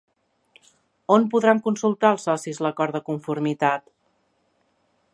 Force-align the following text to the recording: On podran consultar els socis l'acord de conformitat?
On 1.15 1.27
podran 1.33 1.61
consultar 1.67 2.11
els 2.15 2.27
socis 2.31 2.63
l'acord 2.67 2.99
de 2.99 3.05
conformitat? 3.13 3.89